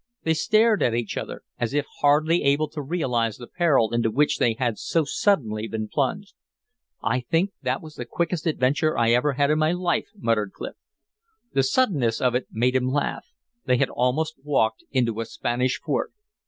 They 0.23 0.33
stared 0.33 0.81
at 0.81 0.95
each 0.95 1.15
other, 1.15 1.43
as 1.59 1.75
if 1.75 1.85
hardly 1.99 2.41
able 2.41 2.67
to 2.69 2.81
realize 2.81 3.37
the 3.37 3.45
peril 3.45 3.93
into 3.93 4.09
which 4.09 4.39
they 4.39 4.53
had 4.55 4.79
so 4.79 5.03
suddenly 5.05 5.67
been 5.67 5.87
plunged. 5.89 6.33
"I 7.03 7.19
think 7.19 7.51
that 7.61 7.83
was 7.83 7.93
the 7.93 8.05
quickest 8.05 8.47
adventure 8.47 8.97
I 8.97 9.11
ever 9.11 9.33
had 9.33 9.51
in 9.51 9.59
my 9.59 9.73
life," 9.73 10.07
muttered 10.15 10.53
Clif. 10.53 10.73
The 11.53 11.61
suddenness 11.61 12.19
of 12.19 12.33
it 12.33 12.47
made 12.49 12.75
him 12.75 12.87
laugh; 12.89 13.27
they 13.65 13.77
had 13.77 13.91
almost 13.91 14.37
walked 14.43 14.83
into 14.91 15.19
a 15.19 15.25
Spanish 15.25 15.79
fort. 15.79 16.11